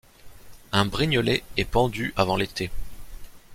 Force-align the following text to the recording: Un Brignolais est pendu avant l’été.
Un 0.71 0.85
Brignolais 0.85 1.43
est 1.57 1.65
pendu 1.65 2.11
avant 2.17 2.35
l’été. 2.35 2.71